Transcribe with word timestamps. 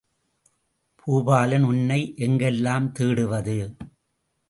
பூபாலன், 0.99 1.63
உன்னை 1.63 2.01
எங்கெல்லாம் 2.17 2.91
தேடுவது? 2.99 3.57